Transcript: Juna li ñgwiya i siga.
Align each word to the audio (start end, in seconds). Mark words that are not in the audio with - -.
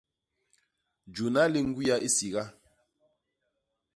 Juna 1.15 1.41
li 1.51 1.59
ñgwiya 1.67 1.95
i 2.07 2.09
siga. 2.15 2.43